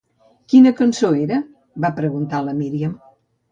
"Quina 0.53 0.71
cançó 0.79 1.11
era?", 1.27 1.37
va 1.85 1.93
preguntar 2.01 2.43
la 2.51 2.59
Míriam. 2.65 2.99